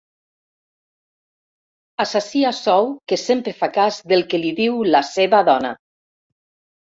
Assassí 2.03 2.41
a 2.51 2.53
sou 2.61 2.89
que 3.13 3.19
sempre 3.25 3.53
fa 3.59 3.69
cas 3.77 4.01
del 4.13 4.25
que 4.33 4.41
li 4.45 4.55
diu 4.63 4.81
la 4.97 5.03
seva 5.11 5.45
dona. 5.53 5.75